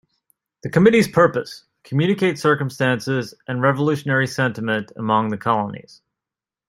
The 0.63 0.69
committee's 0.71 1.07
purpose: 1.07 1.65
communicate 1.83 2.39
circumstances 2.39 3.35
and 3.47 3.61
revolutionary 3.61 4.25
sentiment 4.25 4.91
among 4.95 5.29
the 5.29 5.37
colonies. 5.37 6.01